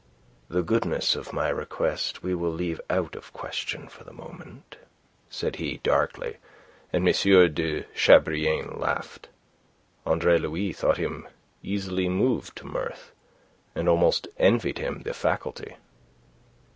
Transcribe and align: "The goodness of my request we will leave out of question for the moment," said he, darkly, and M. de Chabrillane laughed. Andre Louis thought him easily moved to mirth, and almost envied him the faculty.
"The 0.49 0.63
goodness 0.63 1.15
of 1.15 1.31
my 1.31 1.47
request 1.49 2.23
we 2.23 2.33
will 2.33 2.49
leave 2.51 2.81
out 2.89 3.15
of 3.15 3.31
question 3.33 3.87
for 3.87 4.03
the 4.03 4.11
moment," 4.11 4.77
said 5.29 5.57
he, 5.57 5.79
darkly, 5.83 6.37
and 6.91 7.07
M. 7.07 7.13
de 7.53 7.83
Chabrillane 7.95 8.79
laughed. 8.79 9.27
Andre 10.03 10.39
Louis 10.39 10.73
thought 10.73 10.97
him 10.97 11.27
easily 11.61 12.09
moved 12.09 12.55
to 12.55 12.65
mirth, 12.65 13.11
and 13.75 13.87
almost 13.87 14.27
envied 14.39 14.79
him 14.79 15.03
the 15.03 15.13
faculty. 15.13 15.75